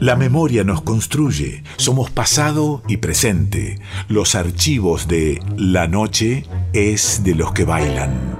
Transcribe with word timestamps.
La 0.00 0.14
memoria 0.14 0.62
nos 0.62 0.82
construye, 0.82 1.62
somos 1.76 2.10
pasado 2.10 2.82
y 2.86 2.98
presente. 2.98 3.78
Los 4.08 4.34
archivos 4.34 5.08
de 5.08 5.40
La 5.56 5.86
noche 5.86 6.44
es 6.72 7.22
de 7.24 7.34
los 7.34 7.52
que 7.52 7.64
bailan. 7.64 8.36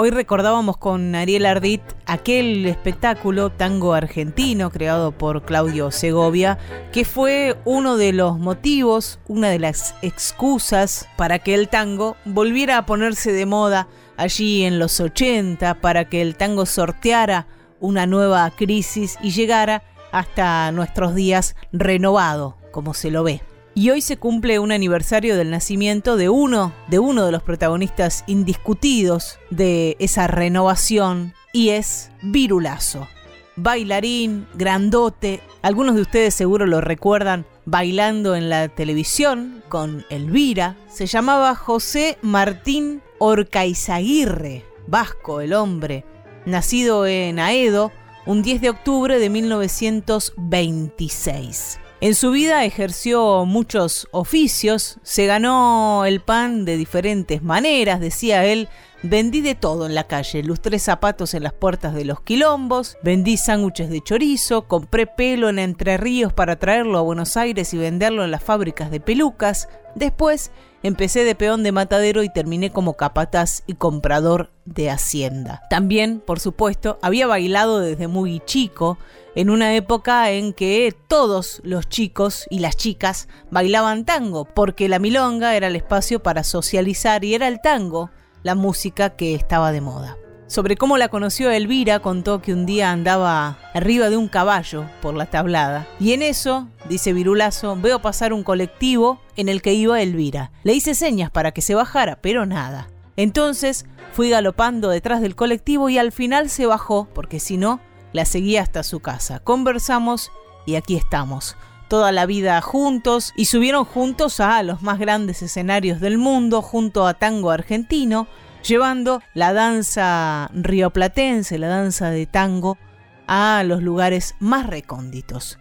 Hoy 0.00 0.10
recordábamos 0.10 0.76
con 0.76 1.16
Ariel 1.16 1.44
Ardit 1.44 1.82
aquel 2.06 2.66
espectáculo 2.66 3.50
tango 3.50 3.94
argentino 3.94 4.70
creado 4.70 5.10
por 5.10 5.42
Claudio 5.42 5.90
Segovia, 5.90 6.56
que 6.92 7.04
fue 7.04 7.56
uno 7.64 7.96
de 7.96 8.12
los 8.12 8.38
motivos, 8.38 9.18
una 9.26 9.48
de 9.48 9.58
las 9.58 9.96
excusas 10.02 11.08
para 11.16 11.40
que 11.40 11.52
el 11.54 11.68
tango 11.68 12.14
volviera 12.24 12.78
a 12.78 12.86
ponerse 12.86 13.32
de 13.32 13.44
moda 13.44 13.88
allí 14.16 14.62
en 14.62 14.78
los 14.78 15.00
80, 15.00 15.80
para 15.80 16.08
que 16.08 16.22
el 16.22 16.36
tango 16.36 16.64
sorteara 16.64 17.48
una 17.80 18.06
nueva 18.06 18.48
crisis 18.52 19.18
y 19.20 19.32
llegara 19.32 19.82
hasta 20.12 20.70
nuestros 20.70 21.16
días 21.16 21.56
renovado, 21.72 22.56
como 22.70 22.94
se 22.94 23.10
lo 23.10 23.24
ve. 23.24 23.42
Y 23.78 23.90
hoy 23.90 24.00
se 24.00 24.16
cumple 24.16 24.58
un 24.58 24.72
aniversario 24.72 25.36
del 25.36 25.52
nacimiento 25.52 26.16
de 26.16 26.28
uno, 26.28 26.74
de 26.88 26.98
uno 26.98 27.24
de 27.24 27.30
los 27.30 27.44
protagonistas 27.44 28.24
indiscutidos 28.26 29.38
de 29.50 29.96
esa 30.00 30.26
renovación, 30.26 31.32
y 31.52 31.68
es 31.68 32.10
Virulazo. 32.20 33.06
Bailarín, 33.54 34.48
grandote, 34.54 35.40
algunos 35.62 35.94
de 35.94 36.00
ustedes 36.00 36.34
seguro 36.34 36.66
lo 36.66 36.80
recuerdan 36.80 37.46
bailando 37.66 38.34
en 38.34 38.48
la 38.48 38.66
televisión 38.66 39.62
con 39.68 40.04
Elvira, 40.10 40.74
se 40.88 41.06
llamaba 41.06 41.54
José 41.54 42.18
Martín 42.20 43.00
Orcaizaguirre, 43.18 44.64
vasco 44.88 45.40
el 45.40 45.52
hombre, 45.52 46.04
nacido 46.46 47.06
en 47.06 47.38
Aedo 47.38 47.92
un 48.26 48.42
10 48.42 48.60
de 48.60 48.70
octubre 48.70 49.20
de 49.20 49.30
1926. 49.30 51.78
En 52.00 52.14
su 52.14 52.30
vida 52.30 52.64
ejerció 52.64 53.44
muchos 53.44 54.06
oficios, 54.12 54.98
se 55.02 55.26
ganó 55.26 56.04
el 56.04 56.20
pan 56.20 56.64
de 56.64 56.76
diferentes 56.76 57.42
maneras, 57.42 57.98
decía 57.98 58.44
él, 58.44 58.68
vendí 59.02 59.40
de 59.40 59.54
todo 59.54 59.86
en 59.86 59.94
la 59.94 60.04
calle, 60.04 60.42
lustré 60.42 60.78
zapatos 60.78 61.34
en 61.34 61.42
las 61.42 61.52
puertas 61.52 61.94
de 61.94 62.04
los 62.04 62.20
quilombos, 62.20 62.96
vendí 63.02 63.36
sándwiches 63.36 63.90
de 63.90 64.00
chorizo, 64.00 64.66
compré 64.66 65.06
pelo 65.06 65.48
en 65.48 65.58
Entre 65.58 65.96
Ríos 65.96 66.32
para 66.32 66.58
traerlo 66.58 66.98
a 66.98 67.02
Buenos 67.02 67.36
Aires 67.36 67.72
y 67.74 67.78
venderlo 67.78 68.24
en 68.24 68.30
las 68.30 68.42
fábricas 68.42 68.90
de 68.90 69.00
pelucas, 69.00 69.68
después 69.94 70.50
Empecé 70.84 71.24
de 71.24 71.34
peón 71.34 71.64
de 71.64 71.72
matadero 71.72 72.22
y 72.22 72.28
terminé 72.28 72.70
como 72.70 72.94
capataz 72.94 73.62
y 73.66 73.74
comprador 73.74 74.52
de 74.64 74.90
hacienda. 74.90 75.62
También, 75.70 76.20
por 76.20 76.38
supuesto, 76.38 76.98
había 77.02 77.26
bailado 77.26 77.80
desde 77.80 78.06
muy 78.06 78.40
chico, 78.44 78.96
en 79.34 79.50
una 79.50 79.74
época 79.74 80.30
en 80.30 80.52
que 80.52 80.94
todos 81.08 81.60
los 81.64 81.88
chicos 81.88 82.46
y 82.48 82.60
las 82.60 82.76
chicas 82.76 83.28
bailaban 83.50 84.04
tango, 84.04 84.44
porque 84.44 84.88
la 84.88 85.00
milonga 85.00 85.56
era 85.56 85.66
el 85.66 85.74
espacio 85.74 86.22
para 86.22 86.44
socializar 86.44 87.24
y 87.24 87.34
era 87.34 87.48
el 87.48 87.60
tango 87.60 88.10
la 88.48 88.54
música 88.54 89.10
que 89.10 89.34
estaba 89.34 89.72
de 89.72 89.82
moda. 89.82 90.16
Sobre 90.46 90.78
cómo 90.78 90.96
la 90.96 91.10
conoció 91.10 91.50
Elvira, 91.50 92.00
contó 92.00 92.40
que 92.40 92.54
un 92.54 92.64
día 92.64 92.90
andaba 92.90 93.58
arriba 93.74 94.08
de 94.08 94.16
un 94.16 94.26
caballo 94.26 94.86
por 95.02 95.12
la 95.12 95.26
tablada. 95.26 95.86
Y 96.00 96.14
en 96.14 96.22
eso, 96.22 96.66
dice 96.88 97.12
Virulazo, 97.12 97.76
veo 97.76 98.00
pasar 98.00 98.32
un 98.32 98.42
colectivo 98.42 99.20
en 99.36 99.50
el 99.50 99.60
que 99.60 99.74
iba 99.74 100.00
Elvira. 100.00 100.50
Le 100.62 100.72
hice 100.72 100.94
señas 100.94 101.30
para 101.30 101.52
que 101.52 101.60
se 101.60 101.74
bajara, 101.74 102.22
pero 102.22 102.46
nada. 102.46 102.88
Entonces 103.16 103.84
fui 104.14 104.30
galopando 104.30 104.88
detrás 104.88 105.20
del 105.20 105.36
colectivo 105.36 105.90
y 105.90 105.98
al 105.98 106.10
final 106.10 106.48
se 106.48 106.64
bajó, 106.64 107.06
porque 107.12 107.40
si 107.40 107.58
no, 107.58 107.82
la 108.14 108.24
seguía 108.24 108.62
hasta 108.62 108.82
su 108.82 109.00
casa. 109.00 109.40
Conversamos 109.40 110.32
y 110.64 110.76
aquí 110.76 110.96
estamos. 110.96 111.54
Toda 111.88 112.12
la 112.12 112.26
vida 112.26 112.60
juntos 112.60 113.32
y 113.34 113.46
subieron 113.46 113.84
juntos 113.86 114.40
a 114.40 114.62
los 114.62 114.82
más 114.82 114.98
grandes 114.98 115.42
escenarios 115.42 116.00
del 116.00 116.18
mundo, 116.18 116.60
junto 116.60 117.06
a 117.06 117.14
Tango 117.14 117.50
Argentino, 117.50 118.26
llevando 118.68 119.22
la 119.34 119.52
danza 119.52 120.50
rioplatense, 120.52 121.58
la 121.58 121.68
danza 121.68 122.10
de 122.10 122.26
tango, 122.26 122.78
a 123.26 123.62
los 123.64 123.82
lugares 123.82 124.34
más 124.38 124.66
recónditos. 124.66 125.58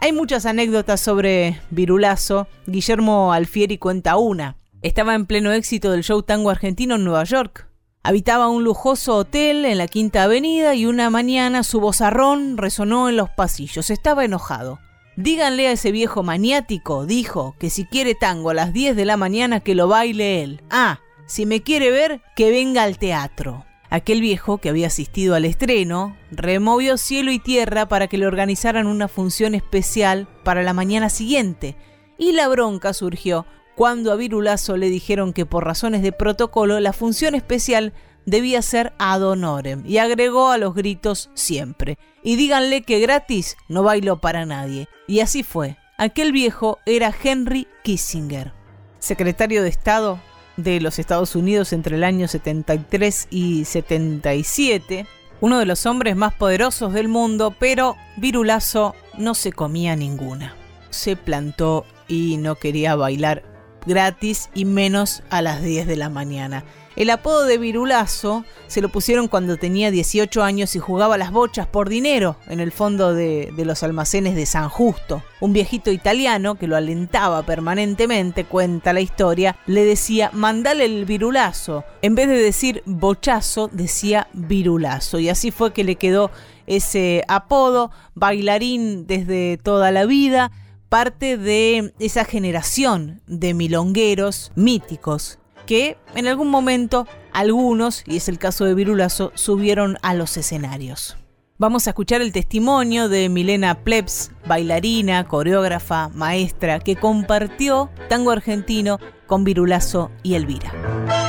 Hay 0.00 0.12
muchas 0.12 0.46
anécdotas 0.46 1.00
sobre 1.00 1.60
Virulazo. 1.70 2.48
Guillermo 2.66 3.32
Alfieri 3.32 3.78
cuenta 3.78 4.16
una. 4.16 4.56
Estaba 4.82 5.14
en 5.14 5.26
pleno 5.26 5.52
éxito 5.52 5.90
del 5.90 6.04
show 6.04 6.22
tango 6.22 6.50
argentino 6.50 6.94
en 6.94 7.04
Nueva 7.04 7.24
York. 7.24 7.68
Habitaba 8.02 8.48
un 8.48 8.64
lujoso 8.64 9.16
hotel 9.16 9.66
en 9.66 9.76
la 9.76 9.86
Quinta 9.86 10.22
Avenida 10.22 10.74
y 10.74 10.86
una 10.86 11.10
mañana 11.10 11.62
su 11.62 11.80
vozarrón 11.80 12.56
resonó 12.56 13.10
en 13.10 13.18
los 13.18 13.28
pasillos. 13.28 13.90
Estaba 13.90 14.24
enojado. 14.24 14.78
Díganle 15.16 15.68
a 15.68 15.72
ese 15.72 15.92
viejo 15.92 16.22
maniático, 16.22 17.04
dijo, 17.04 17.54
que 17.58 17.68
si 17.68 17.84
quiere 17.84 18.14
tango 18.14 18.50
a 18.50 18.54
las 18.54 18.72
10 18.72 18.96
de 18.96 19.04
la 19.04 19.18
mañana 19.18 19.60
que 19.60 19.74
lo 19.74 19.86
baile 19.86 20.42
él. 20.42 20.62
Ah, 20.70 21.00
si 21.30 21.46
me 21.46 21.62
quiere 21.62 21.92
ver, 21.92 22.22
que 22.34 22.50
venga 22.50 22.82
al 22.82 22.98
teatro. 22.98 23.64
Aquel 23.88 24.20
viejo 24.20 24.58
que 24.58 24.68
había 24.68 24.88
asistido 24.88 25.36
al 25.36 25.44
estreno 25.44 26.16
removió 26.32 26.96
cielo 26.96 27.30
y 27.30 27.38
tierra 27.38 27.86
para 27.86 28.08
que 28.08 28.18
le 28.18 28.26
organizaran 28.26 28.88
una 28.88 29.06
función 29.06 29.54
especial 29.54 30.26
para 30.42 30.64
la 30.64 30.72
mañana 30.72 31.08
siguiente, 31.08 31.76
y 32.18 32.32
la 32.32 32.48
bronca 32.48 32.92
surgió 32.92 33.46
cuando 33.76 34.10
a 34.10 34.16
Virulazo 34.16 34.76
le 34.76 34.90
dijeron 34.90 35.32
que 35.32 35.46
por 35.46 35.64
razones 35.64 36.02
de 36.02 36.10
protocolo 36.10 36.80
la 36.80 36.92
función 36.92 37.36
especial 37.36 37.92
debía 38.26 38.60
ser 38.60 38.92
ad 38.98 39.22
honorem 39.22 39.84
y 39.86 39.98
agregó 39.98 40.50
a 40.50 40.58
los 40.58 40.74
gritos 40.74 41.30
siempre. 41.34 41.96
Y 42.24 42.34
díganle 42.34 42.82
que 42.82 42.98
gratis 42.98 43.56
no 43.68 43.84
bailó 43.84 44.20
para 44.20 44.46
nadie. 44.46 44.88
Y 45.06 45.20
así 45.20 45.44
fue. 45.44 45.78
Aquel 45.96 46.32
viejo 46.32 46.78
era 46.86 47.14
Henry 47.22 47.68
Kissinger, 47.84 48.52
secretario 48.98 49.62
de 49.62 49.68
Estado 49.68 50.20
de 50.62 50.80
los 50.80 50.98
Estados 50.98 51.34
Unidos 51.36 51.72
entre 51.72 51.96
el 51.96 52.04
año 52.04 52.28
73 52.28 53.28
y 53.30 53.64
77, 53.64 55.06
uno 55.40 55.58
de 55.58 55.66
los 55.66 55.86
hombres 55.86 56.16
más 56.16 56.34
poderosos 56.34 56.92
del 56.92 57.08
mundo, 57.08 57.54
pero 57.58 57.96
Virulazo 58.16 58.94
no 59.16 59.34
se 59.34 59.52
comía 59.52 59.96
ninguna. 59.96 60.54
Se 60.90 61.16
plantó 61.16 61.86
y 62.08 62.36
no 62.36 62.56
quería 62.56 62.96
bailar 62.96 63.42
gratis 63.86 64.50
y 64.54 64.64
menos 64.64 65.22
a 65.30 65.42
las 65.42 65.62
10 65.62 65.86
de 65.86 65.96
la 65.96 66.10
mañana. 66.10 66.64
El 67.00 67.08
apodo 67.08 67.46
de 67.46 67.56
Virulazo 67.56 68.44
se 68.66 68.82
lo 68.82 68.90
pusieron 68.90 69.26
cuando 69.26 69.56
tenía 69.56 69.90
18 69.90 70.42
años 70.42 70.76
y 70.76 70.80
jugaba 70.80 71.16
las 71.16 71.30
bochas 71.32 71.66
por 71.66 71.88
dinero 71.88 72.36
en 72.46 72.60
el 72.60 72.72
fondo 72.72 73.14
de, 73.14 73.50
los 73.56 73.82
almacenes 73.82 74.34
de 74.34 74.44
San 74.44 74.68
Justo. 74.68 75.22
Un 75.40 75.54
viejito 75.54 75.90
italiano 75.90 76.56
que 76.56 76.66
lo 76.66 76.76
alentaba 76.76 77.42
permanentemente, 77.42 78.44
cuenta 78.44 78.92
la 78.92 79.00
historia, 79.00 79.56
le 79.64 79.86
decía, 79.86 80.28
mandale 80.34 80.84
el 80.84 81.06
virulazo. 81.06 81.84
En 82.02 82.14
vez 82.14 82.28
de 82.28 82.36
decir 82.36 82.82
bochazo, 82.84 83.70
decía 83.72 84.28
virulazo. 84.34 85.18
Y 85.20 85.30
así 85.30 85.52
fue 85.52 85.72
que 85.72 85.84
le 85.84 85.96
quedó 85.96 86.30
ese 86.66 87.24
apodo, 87.28 87.92
bailarín 88.14 89.06
desde 89.06 89.56
toda 89.56 89.90
la 89.90 90.04
vida, 90.04 90.52
parte 90.90 91.38
de 91.38 91.94
esa 91.98 92.26
generación 92.26 93.22
de 93.26 93.54
milongueros 93.54 94.52
míticos 94.54 95.38
que 95.70 95.96
en 96.16 96.26
algún 96.26 96.48
momento 96.48 97.06
algunos, 97.32 98.02
y 98.04 98.16
es 98.16 98.28
el 98.28 98.40
caso 98.40 98.64
de 98.64 98.74
Virulazo, 98.74 99.30
subieron 99.36 99.98
a 100.02 100.14
los 100.14 100.36
escenarios. 100.36 101.16
Vamos 101.58 101.86
a 101.86 101.90
escuchar 101.90 102.22
el 102.22 102.32
testimonio 102.32 103.08
de 103.08 103.28
Milena 103.28 103.84
Plebs, 103.84 104.32
bailarina, 104.48 105.28
coreógrafa, 105.28 106.08
maestra, 106.08 106.80
que 106.80 106.96
compartió 106.96 107.88
tango 108.08 108.32
argentino 108.32 108.98
con 109.28 109.44
Virulazo 109.44 110.10
y 110.24 110.34
Elvira. 110.34 111.19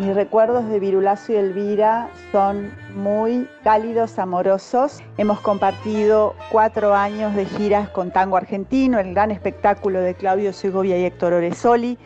Mis 0.00 0.14
recuerdos 0.14 0.66
de 0.70 0.80
Virulazo 0.80 1.32
y 1.32 1.36
Elvira 1.36 2.08
son 2.32 2.72
muy 2.94 3.46
cálidos, 3.62 4.18
amorosos. 4.18 5.02
Hemos 5.18 5.40
compartido 5.40 6.34
cuatro 6.50 6.94
años 6.94 7.34
de 7.34 7.44
giras 7.44 7.90
con 7.90 8.10
Tango 8.10 8.38
Argentino, 8.38 8.98
el 8.98 9.12
gran 9.12 9.30
espectáculo 9.30 10.00
de 10.00 10.14
Claudio 10.14 10.54
Segovia 10.54 10.96
y 10.96 11.04
Héctor 11.04 11.34
Oresoli, 11.34 11.98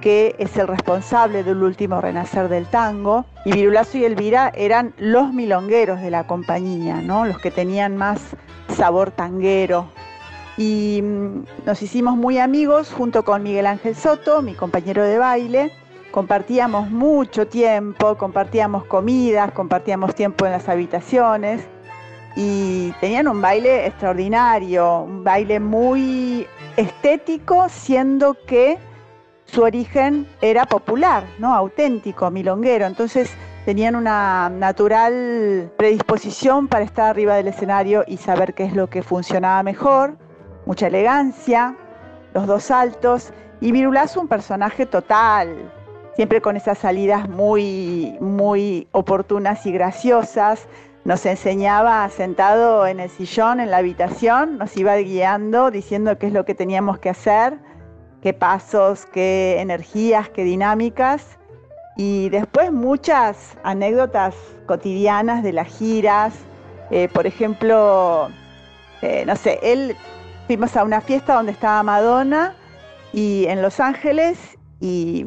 que 0.00 0.34
es 0.38 0.56
el 0.56 0.68
responsable 0.68 1.44
del 1.44 1.62
último 1.62 2.00
renacer 2.00 2.48
del 2.48 2.64
tango. 2.64 3.26
Y 3.44 3.52
Virulazo 3.52 3.98
y 3.98 4.06
Elvira 4.06 4.50
eran 4.54 4.94
los 4.96 5.34
milongueros 5.34 6.00
de 6.00 6.10
la 6.10 6.26
compañía, 6.26 7.02
¿no? 7.02 7.26
los 7.26 7.38
que 7.40 7.50
tenían 7.50 7.98
más 7.98 8.22
sabor 8.74 9.10
tanguero. 9.10 9.90
Y 10.56 11.02
mm, 11.02 11.44
nos 11.66 11.82
hicimos 11.82 12.16
muy 12.16 12.38
amigos 12.38 12.90
junto 12.90 13.22
con 13.22 13.42
Miguel 13.42 13.66
Ángel 13.66 13.94
Soto, 13.94 14.40
mi 14.40 14.54
compañero 14.54 15.04
de 15.04 15.18
baile 15.18 15.83
compartíamos 16.14 16.92
mucho 16.92 17.48
tiempo, 17.48 18.16
compartíamos 18.16 18.84
comidas, 18.84 19.50
compartíamos 19.50 20.14
tiempo 20.14 20.46
en 20.46 20.52
las 20.52 20.68
habitaciones 20.68 21.66
y 22.36 22.92
tenían 23.00 23.26
un 23.26 23.42
baile 23.42 23.84
extraordinario, 23.88 25.00
un 25.00 25.24
baile 25.24 25.58
muy 25.58 26.46
estético, 26.76 27.68
siendo 27.68 28.36
que 28.46 28.78
su 29.46 29.62
origen 29.62 30.28
era 30.40 30.66
popular, 30.66 31.24
¿no? 31.40 31.52
auténtico, 31.52 32.30
milonguero. 32.30 32.86
Entonces 32.86 33.28
tenían 33.64 33.96
una 33.96 34.48
natural 34.50 35.72
predisposición 35.76 36.68
para 36.68 36.84
estar 36.84 37.10
arriba 37.10 37.34
del 37.34 37.48
escenario 37.48 38.04
y 38.06 38.18
saber 38.18 38.54
qué 38.54 38.66
es 38.66 38.76
lo 38.76 38.88
que 38.88 39.02
funcionaba 39.02 39.64
mejor, 39.64 40.16
mucha 40.64 40.86
elegancia, 40.86 41.74
los 42.34 42.46
dos 42.46 42.62
saltos, 42.62 43.32
y 43.60 43.72
Virulazo 43.72 44.20
un 44.20 44.28
personaje 44.28 44.86
total, 44.86 45.72
siempre 46.16 46.40
con 46.40 46.56
esas 46.56 46.78
salidas 46.78 47.28
muy, 47.28 48.16
muy 48.20 48.88
oportunas 48.92 49.66
y 49.66 49.72
graciosas. 49.72 50.66
Nos 51.04 51.26
enseñaba 51.26 52.08
sentado 52.08 52.86
en 52.86 53.00
el 53.00 53.10
sillón, 53.10 53.60
en 53.60 53.70
la 53.70 53.78
habitación, 53.78 54.56
nos 54.58 54.76
iba 54.76 54.96
guiando, 54.96 55.70
diciendo 55.70 56.18
qué 56.18 56.28
es 56.28 56.32
lo 56.32 56.44
que 56.44 56.54
teníamos 56.54 56.98
que 56.98 57.10
hacer, 57.10 57.58
qué 58.22 58.32
pasos, 58.32 59.04
qué 59.06 59.60
energías, 59.60 60.30
qué 60.30 60.44
dinámicas. 60.44 61.38
Y 61.96 62.30
después 62.30 62.72
muchas 62.72 63.56
anécdotas 63.62 64.34
cotidianas 64.66 65.42
de 65.42 65.52
las 65.52 65.68
giras. 65.68 66.34
Eh, 66.90 67.08
por 67.12 67.26
ejemplo, 67.26 68.28
eh, 69.02 69.24
no 69.26 69.36
sé, 69.36 69.58
él 69.62 69.94
fuimos 70.46 70.76
a 70.76 70.84
una 70.84 71.00
fiesta 71.00 71.34
donde 71.34 71.52
estaba 71.52 71.82
Madonna 71.82 72.54
y 73.12 73.44
en 73.46 73.60
Los 73.60 73.78
Ángeles 73.78 74.38
y 74.80 75.26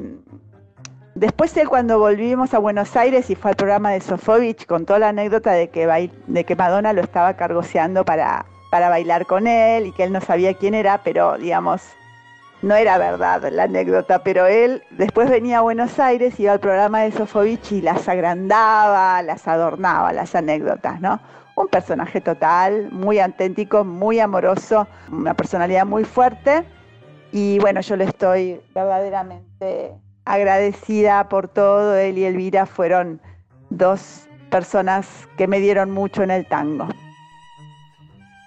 después 1.18 1.56
él 1.58 1.68
cuando 1.68 2.00
volvimos 2.00 2.54
a 2.54 2.60
Buenos 2.60 2.96
Aires 2.96 3.30
y 3.30 3.36
fue 3.36 3.52
al 3.52 3.58
programa 3.58 3.92
de 3.92 4.02
Sofovich 4.02 4.66
contó 4.66 4.98
la 5.00 5.10
anécdota 5.10 5.52
de 5.52 5.70
que, 5.70 6.12
de 6.28 6.44
que 6.44 6.56
Madonna 6.56 6.94
lo 6.94 7.02
estaba 7.02 7.34
cargoseando 7.36 8.06
para, 8.06 8.46
para 8.70 8.90
bailar 8.90 9.26
con 9.26 9.48
él 9.48 9.88
y 9.88 9.92
que 9.92 10.04
él 10.04 10.14
no 10.14 10.22
sabía 10.22 10.54
quién 10.54 10.74
era, 10.76 11.00
pero 11.04 11.38
digamos, 11.38 11.82
no 12.62 12.76
era 12.76 12.98
verdad 12.98 13.44
la 13.52 13.64
anécdota, 13.64 14.20
pero 14.24 14.46
él 14.46 14.84
después 14.92 15.30
venía 15.30 15.60
a 15.60 15.62
Buenos 15.62 16.00
Aires, 16.00 16.40
iba 16.40 16.54
al 16.54 16.60
programa 16.60 17.02
de 17.02 17.12
Sofovich 17.12 17.72
y 17.72 17.82
las 17.82 18.08
agrandaba, 18.08 19.22
las 19.24 19.48
adornaba, 19.48 20.14
las 20.14 20.36
anécdotas, 20.36 21.02
¿no? 21.02 21.20
Un 21.56 21.68
personaje 21.68 22.22
total, 22.22 22.92
muy 22.92 23.20
auténtico, 23.20 23.84
muy 23.84 24.20
amoroso, 24.20 24.88
una 25.12 25.34
personalidad 25.34 25.86
muy 25.88 26.04
fuerte. 26.04 26.64
Y 27.32 27.58
bueno, 27.60 27.82
yo 27.82 27.96
le 27.96 28.06
estoy 28.06 28.62
verdaderamente 28.76 29.96
agradecida 30.28 31.30
por 31.30 31.48
todo. 31.48 31.96
Él 31.96 32.18
y 32.18 32.26
Elvira 32.26 32.66
fueron 32.66 33.22
dos 33.70 34.28
personas 34.50 35.08
que 35.38 35.48
me 35.48 35.60
dieron 35.60 35.92
mucho 35.92 36.24
en 36.24 36.32
el 36.32 36.46
tango. 36.48 36.88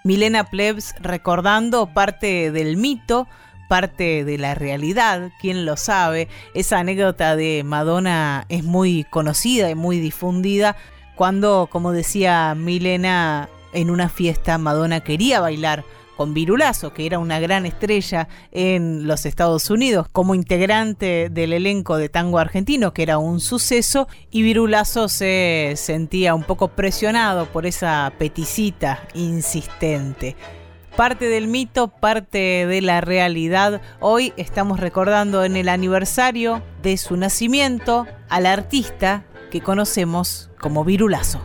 Milena 0.03 0.45
Plebs 0.45 0.95
recordando 0.99 1.93
parte 1.93 2.51
del 2.51 2.77
mito 2.77 3.27
parte 3.71 4.25
de 4.25 4.37
la 4.37 4.53
realidad, 4.53 5.31
quién 5.39 5.65
lo 5.65 5.77
sabe. 5.77 6.27
Esa 6.53 6.79
anécdota 6.79 7.37
de 7.37 7.63
Madonna 7.63 8.45
es 8.49 8.65
muy 8.65 9.05
conocida 9.05 9.69
y 9.69 9.75
muy 9.75 9.97
difundida 10.01 10.75
cuando, 11.15 11.69
como 11.71 11.93
decía 11.93 12.53
Milena, 12.53 13.47
en 13.71 13.89
una 13.89 14.09
fiesta 14.09 14.57
Madonna 14.57 14.99
quería 14.99 15.39
bailar 15.39 15.85
con 16.21 16.35
Virulazo, 16.35 16.93
que 16.93 17.07
era 17.07 17.17
una 17.17 17.39
gran 17.39 17.65
estrella 17.65 18.27
en 18.51 19.07
los 19.07 19.25
Estados 19.25 19.71
Unidos, 19.71 20.05
como 20.11 20.35
integrante 20.35 21.29
del 21.31 21.51
elenco 21.51 21.97
de 21.97 22.09
tango 22.09 22.37
argentino, 22.37 22.93
que 22.93 23.01
era 23.01 23.17
un 23.17 23.39
suceso, 23.39 24.07
y 24.29 24.43
Virulazo 24.43 25.09
se 25.09 25.73
sentía 25.77 26.35
un 26.35 26.43
poco 26.43 26.67
presionado 26.67 27.47
por 27.47 27.65
esa 27.65 28.13
peticita 28.19 29.01
insistente 29.15 30.35
parte 30.95 31.25
del 31.25 31.47
mito, 31.47 31.87
parte 31.87 32.67
de 32.67 32.81
la 32.81 33.01
realidad. 33.01 33.81
Hoy 33.99 34.33
estamos 34.37 34.79
recordando 34.79 35.43
en 35.43 35.55
el 35.55 35.69
aniversario 35.69 36.61
de 36.83 36.97
su 36.97 37.17
nacimiento 37.17 38.05
al 38.29 38.45
artista 38.45 39.23
que 39.49 39.61
conocemos 39.61 40.51
como 40.59 40.83
Virulazo. 40.83 41.41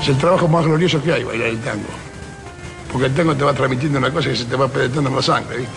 Es 0.00 0.08
el 0.08 0.18
trabajo 0.18 0.48
más 0.48 0.64
glorioso 0.64 1.02
que 1.02 1.12
hay, 1.12 1.24
bailar 1.24 1.48
el 1.48 1.60
tango. 1.60 1.88
Porque 2.92 3.06
el 3.06 3.14
tango 3.14 3.34
te 3.34 3.44
va 3.44 3.52
transmitiendo 3.52 3.98
una 3.98 4.10
cosa 4.10 4.30
que 4.30 4.36
se 4.36 4.44
te 4.44 4.56
va 4.56 4.68
penetrando 4.68 5.10
en 5.10 5.16
la 5.16 5.22
sangre, 5.22 5.58
¿viste? 5.58 5.74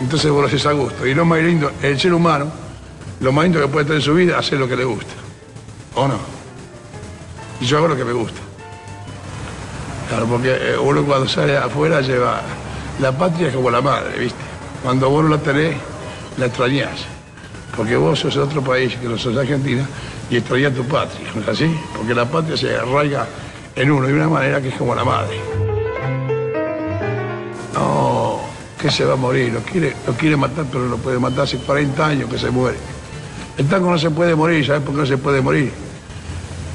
Entonces 0.00 0.30
vos 0.30 0.42
lo 0.42 0.48
haces 0.48 0.66
a 0.66 0.72
gusto. 0.72 1.06
Y 1.06 1.14
lo 1.14 1.24
más 1.24 1.40
lindo, 1.40 1.70
el 1.82 1.98
ser 1.98 2.12
humano, 2.12 2.50
lo 3.20 3.32
más 3.32 3.44
lindo 3.44 3.60
que 3.60 3.68
puede 3.68 3.84
tener 3.84 4.00
en 4.00 4.04
su 4.04 4.14
vida 4.14 4.38
hacer 4.38 4.58
lo 4.58 4.68
que 4.68 4.76
le 4.76 4.84
gusta. 4.84 5.12
¿O 5.94 6.08
no? 6.08 6.18
Y 7.60 7.66
yo 7.66 7.78
hago 7.78 7.88
lo 7.88 7.96
que 7.96 8.04
me 8.04 8.12
gusta. 8.12 8.40
Claro, 10.08 10.26
porque 10.26 10.50
eh, 10.50 10.76
uno 10.78 11.02
cuando 11.04 11.28
sale 11.28 11.56
afuera 11.56 12.00
lleva... 12.00 12.42
La 13.00 13.10
patria 13.10 13.48
es 13.48 13.54
como 13.54 13.70
la 13.70 13.80
madre, 13.80 14.18
¿viste? 14.18 14.38
Cuando 14.82 15.10
vos 15.10 15.24
no 15.24 15.30
la 15.30 15.38
tenés, 15.38 15.74
la 16.36 16.46
extrañás. 16.46 17.13
Porque 17.76 17.96
vos 17.96 18.18
sos 18.18 18.34
de 18.34 18.40
otro 18.40 18.62
país, 18.62 18.94
que 18.96 19.08
no 19.08 19.18
sos 19.18 19.34
de 19.34 19.40
Argentina, 19.40 19.86
y 20.30 20.36
extrañás 20.36 20.74
tu 20.74 20.84
patria, 20.84 21.28
¿no 21.34 21.40
es 21.40 21.48
así? 21.48 21.74
Porque 21.96 22.14
la 22.14 22.24
patria 22.24 22.56
se 22.56 22.76
arraiga 22.76 23.26
en 23.74 23.90
uno 23.90 24.06
de 24.06 24.14
una 24.14 24.28
manera 24.28 24.60
que 24.60 24.68
es 24.68 24.74
como 24.74 24.94
la 24.94 25.04
madre. 25.04 25.36
No, 27.74 28.40
que 28.80 28.90
se 28.90 29.04
va 29.04 29.14
a 29.14 29.16
morir, 29.16 29.52
lo 29.52 29.60
quiere, 29.60 29.94
lo 30.06 30.12
quiere 30.14 30.36
matar, 30.36 30.66
pero 30.70 30.86
lo 30.86 30.98
puede 30.98 31.18
matar 31.18 31.44
hace 31.44 31.58
40 31.58 32.06
años 32.06 32.30
que 32.30 32.38
se 32.38 32.50
muere. 32.50 32.78
El 33.58 33.68
tango 33.68 33.90
no 33.90 33.98
se 33.98 34.10
puede 34.10 34.34
morir, 34.34 34.64
¿sabes 34.64 34.82
por 34.82 34.94
qué 34.94 35.00
no 35.00 35.06
se 35.06 35.18
puede 35.18 35.40
morir? 35.40 35.72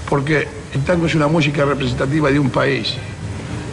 Porque 0.09 0.47
el 0.73 0.83
tango 0.83 1.05
es 1.05 1.15
una 1.15 1.27
música 1.27 1.63
representativa 1.63 2.29
de 2.29 2.39
un 2.39 2.49
país. 2.49 2.95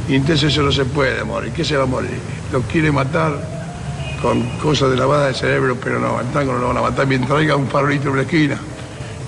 Y 0.08 0.14
entonces 0.14 0.52
eso 0.52 0.62
no 0.62 0.70
se 0.70 0.84
puede 0.84 1.25
morir. 1.25 1.52
¿Qué 1.52 1.64
se 1.64 1.76
va 1.76 1.82
a 1.82 1.87
morir? 1.87 2.19
Lo 2.52 2.62
quiere 2.62 2.93
matar 2.93 3.56
con 4.22 4.42
cosas 4.58 4.90
de 4.90 4.96
lavada 4.96 5.28
de 5.28 5.34
cerebro, 5.34 5.76
pero 5.82 5.98
no, 5.98 6.20
el 6.20 6.26
tango 6.28 6.52
no 6.52 6.58
lo 6.58 6.68
van 6.68 6.78
a 6.78 6.82
matar. 6.82 7.06
Mientras 7.06 7.32
traiga 7.32 7.56
un 7.56 7.68
farolito 7.68 8.10
en 8.10 8.16
la 8.16 8.22
esquina 8.22 8.60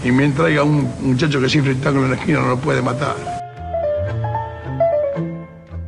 y 0.04 0.10
mientras 0.10 0.46
traiga 0.46 0.62
un 0.62 0.90
muchacho 1.00 1.40
que 1.40 1.48
siempre 1.48 1.72
el 1.72 1.80
tango 1.80 2.04
en 2.04 2.10
la 2.10 2.16
esquina, 2.16 2.40
no 2.40 2.48
lo 2.48 2.58
puede 2.58 2.82
matar. 2.82 3.16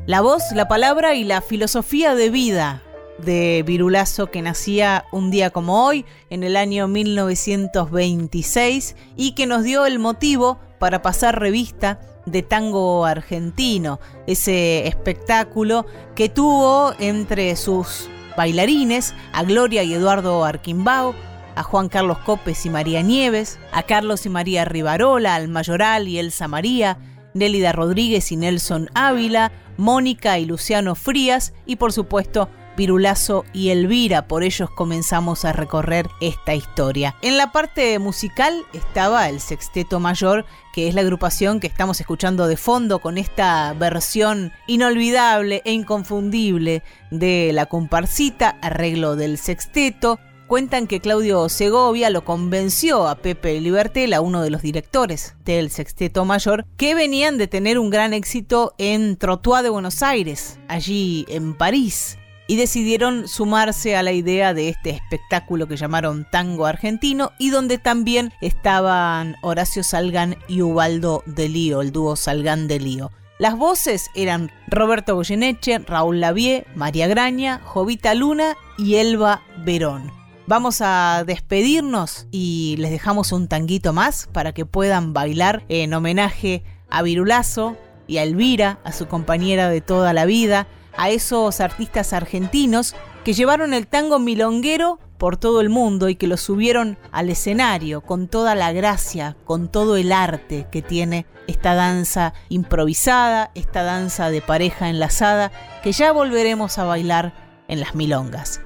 La 0.06 0.20
voz, 0.20 0.42
la 0.54 0.66
palabra 0.66 1.14
y 1.14 1.24
la 1.24 1.40
filosofía 1.40 2.14
de 2.14 2.30
vida 2.30 2.82
de 3.18 3.62
Virulazo 3.66 4.30
que 4.30 4.42
nacía 4.42 5.04
un 5.12 5.30
día 5.30 5.50
como 5.50 5.86
hoy, 5.86 6.04
en 6.30 6.42
el 6.42 6.56
año 6.56 6.88
1926, 6.88 8.96
y 9.16 9.32
que 9.32 9.46
nos 9.46 9.62
dio 9.62 9.86
el 9.86 9.98
motivo 9.98 10.58
para 10.78 11.02
pasar 11.02 11.38
revista 11.38 12.00
de 12.26 12.42
tango 12.42 13.04
argentino, 13.04 14.00
ese 14.26 14.88
espectáculo 14.88 15.86
que 16.14 16.28
tuvo 16.28 16.92
entre 16.98 17.54
sus 17.56 18.08
bailarines 18.40 19.14
a 19.34 19.42
Gloria 19.42 19.82
y 19.82 19.92
Eduardo 19.92 20.42
Arquimbao, 20.46 21.14
a 21.56 21.62
Juan 21.62 21.90
Carlos 21.90 22.16
Copes 22.20 22.64
y 22.64 22.70
María 22.70 23.02
Nieves, 23.02 23.58
a 23.70 23.82
Carlos 23.82 24.24
y 24.24 24.30
María 24.30 24.64
Rivarola, 24.64 25.34
al 25.34 25.48
Mayoral 25.48 26.08
y 26.08 26.18
Elsa 26.18 26.48
María, 26.48 26.96
Nélida 27.34 27.72
Rodríguez 27.72 28.32
y 28.32 28.36
Nelson 28.36 28.88
Ávila, 28.94 29.52
Mónica 29.76 30.38
y 30.38 30.46
Luciano 30.46 30.94
Frías 30.94 31.52
y 31.66 31.76
por 31.76 31.92
supuesto 31.92 32.48
Virulazo 32.80 33.44
y 33.52 33.68
Elvira, 33.68 34.26
por 34.26 34.42
ellos 34.42 34.70
comenzamos 34.70 35.44
a 35.44 35.52
recorrer 35.52 36.08
esta 36.22 36.54
historia. 36.54 37.14
En 37.20 37.36
la 37.36 37.52
parte 37.52 37.98
musical 37.98 38.54
estaba 38.72 39.28
el 39.28 39.40
Sexteto 39.40 40.00
Mayor, 40.00 40.46
que 40.72 40.88
es 40.88 40.94
la 40.94 41.02
agrupación 41.02 41.60
que 41.60 41.66
estamos 41.66 42.00
escuchando 42.00 42.46
de 42.46 42.56
fondo 42.56 43.00
con 43.00 43.18
esta 43.18 43.74
versión 43.74 44.50
inolvidable 44.66 45.60
e 45.66 45.72
inconfundible 45.72 46.82
de 47.10 47.50
la 47.52 47.66
comparsita, 47.66 48.56
arreglo 48.62 49.14
del 49.14 49.36
sexteto, 49.36 50.18
cuentan 50.46 50.86
que 50.86 51.00
Claudio 51.00 51.50
Segovia 51.50 52.08
lo 52.08 52.24
convenció 52.24 53.08
a 53.08 53.16
Pepe 53.16 53.60
Libertela, 53.60 54.22
uno 54.22 54.40
de 54.40 54.48
los 54.48 54.62
directores 54.62 55.34
del 55.44 55.68
Sexteto 55.68 56.24
Mayor, 56.24 56.64
que 56.78 56.94
venían 56.94 57.36
de 57.36 57.46
tener 57.46 57.78
un 57.78 57.90
gran 57.90 58.14
éxito 58.14 58.74
en 58.78 59.18
Trottoir 59.18 59.62
de 59.62 59.68
Buenos 59.68 60.02
Aires, 60.02 60.58
allí 60.66 61.26
en 61.28 61.52
París 61.52 62.16
y 62.50 62.56
decidieron 62.56 63.28
sumarse 63.28 63.94
a 63.94 64.02
la 64.02 64.10
idea 64.10 64.54
de 64.54 64.70
este 64.70 64.90
espectáculo 64.90 65.68
que 65.68 65.76
llamaron 65.76 66.26
Tango 66.32 66.66
Argentino 66.66 67.30
y 67.38 67.50
donde 67.50 67.78
también 67.78 68.32
estaban 68.40 69.36
Horacio 69.40 69.84
Salgán 69.84 70.36
y 70.48 70.60
Ubaldo 70.60 71.22
de 71.26 71.48
Lío, 71.48 71.80
el 71.80 71.92
dúo 71.92 72.16
Salgán 72.16 72.66
de 72.66 72.80
Lío. 72.80 73.12
Las 73.38 73.56
voces 73.56 74.10
eran 74.16 74.50
Roberto 74.66 75.14
Goyeneche, 75.14 75.78
Raúl 75.78 76.18
Lavie, 76.18 76.66
María 76.74 77.06
Graña, 77.06 77.60
Jovita 77.62 78.16
Luna 78.16 78.56
y 78.76 78.96
Elba 78.96 79.42
Verón. 79.64 80.10
Vamos 80.48 80.80
a 80.80 81.22
despedirnos 81.24 82.26
y 82.32 82.74
les 82.78 82.90
dejamos 82.90 83.30
un 83.30 83.46
tanguito 83.46 83.92
más 83.92 84.28
para 84.32 84.52
que 84.52 84.66
puedan 84.66 85.12
bailar 85.12 85.62
en 85.68 85.94
homenaje 85.94 86.64
a 86.88 87.02
Virulazo 87.02 87.76
y 88.08 88.18
a 88.18 88.24
Elvira, 88.24 88.80
a 88.82 88.90
su 88.90 89.06
compañera 89.06 89.68
de 89.68 89.80
toda 89.80 90.12
la 90.12 90.24
vida, 90.24 90.66
a 90.96 91.10
esos 91.10 91.60
artistas 91.60 92.12
argentinos 92.12 92.94
que 93.24 93.32
llevaron 93.32 93.74
el 93.74 93.86
tango 93.86 94.18
milonguero 94.18 94.98
por 95.18 95.36
todo 95.36 95.60
el 95.60 95.68
mundo 95.68 96.08
y 96.08 96.16
que 96.16 96.26
lo 96.26 96.36
subieron 96.36 96.96
al 97.12 97.28
escenario 97.28 98.00
con 98.00 98.26
toda 98.26 98.54
la 98.54 98.72
gracia, 98.72 99.36
con 99.44 99.68
todo 99.68 99.96
el 99.96 100.12
arte 100.12 100.66
que 100.72 100.80
tiene 100.80 101.26
esta 101.46 101.74
danza 101.74 102.32
improvisada, 102.48 103.50
esta 103.54 103.82
danza 103.82 104.30
de 104.30 104.40
pareja 104.40 104.88
enlazada, 104.88 105.52
que 105.82 105.92
ya 105.92 106.12
volveremos 106.12 106.78
a 106.78 106.84
bailar 106.84 107.34
en 107.68 107.80
las 107.80 107.94
milongas. 107.94 108.62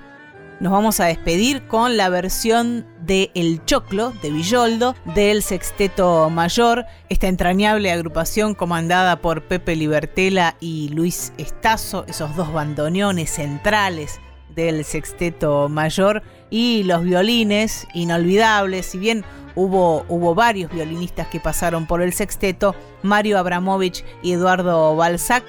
Nos 0.60 0.72
vamos 0.72 1.00
a 1.00 1.06
despedir 1.06 1.66
con 1.66 1.96
la 1.96 2.08
versión 2.08 2.86
de 3.00 3.30
El 3.34 3.64
Choclo 3.64 4.12
de 4.22 4.30
Villoldo 4.30 4.94
del 5.14 5.42
Sexteto 5.42 6.30
Mayor, 6.30 6.86
esta 7.08 7.28
entrañable 7.28 7.90
agrupación 7.90 8.54
comandada 8.54 9.20
por 9.20 9.42
Pepe 9.42 9.76
Libertela 9.76 10.56
y 10.60 10.88
Luis 10.90 11.32
Estazo, 11.38 12.04
esos 12.08 12.34
dos 12.36 12.52
bandoneones 12.52 13.30
centrales 13.30 14.20
del 14.54 14.84
Sexteto 14.84 15.68
Mayor 15.68 16.22
y 16.50 16.84
los 16.84 17.02
violines 17.02 17.86
inolvidables, 17.94 18.86
si 18.86 18.98
bien 18.98 19.24
hubo, 19.54 20.04
hubo 20.08 20.34
varios 20.34 20.70
violinistas 20.70 21.28
que 21.28 21.40
pasaron 21.40 21.86
por 21.86 22.02
el 22.02 22.12
sexteto, 22.12 22.74
Mario 23.02 23.38
Abramovich 23.38 24.04
y 24.22 24.32
Eduardo 24.32 24.94
Balzac, 24.96 25.44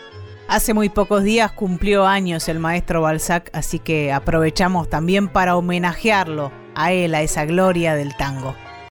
Hace 0.47 0.75
muy 0.75 0.89
pocos 0.89 1.23
días 1.23 1.51
cumplió 1.51 2.05
años 2.05 2.47
el 2.49 2.59
maestro 2.59 3.01
Balzac, 3.01 3.49
así 3.51 3.79
que 3.79 4.13
aprovechamos 4.13 4.87
también 4.89 5.27
para 5.27 5.55
homenajearlo 5.55 6.51
a 6.75 6.91
él, 6.91 7.15
a 7.15 7.23
esa 7.23 7.45
gloria 7.45 7.95
del 7.95 8.15
tango. 8.15 8.55